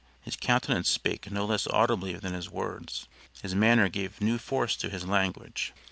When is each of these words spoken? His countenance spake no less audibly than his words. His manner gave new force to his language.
His 0.19 0.35
countenance 0.35 0.89
spake 0.89 1.29
no 1.29 1.45
less 1.45 1.67
audibly 1.67 2.13
than 2.13 2.33
his 2.33 2.49
words. 2.49 3.07
His 3.43 3.53
manner 3.53 3.87
gave 3.87 4.19
new 4.19 4.39
force 4.39 4.75
to 4.77 4.89
his 4.89 5.05
language. 5.05 5.73